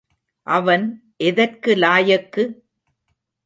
[0.47, 0.85] அவன்
[1.23, 2.43] எதற்கு லாயக்கு?